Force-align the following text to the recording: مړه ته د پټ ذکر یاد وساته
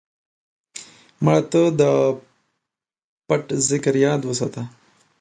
مړه 1.23 1.41
ته 1.51 1.61
د 1.79 1.81
پټ 3.27 3.45
ذکر 3.69 3.95
یاد 4.05 4.21
وساته 4.25 4.63